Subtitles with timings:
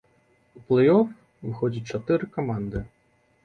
[0.59, 1.05] У плэй-оф
[1.45, 2.87] выходзяць чатыры каманды.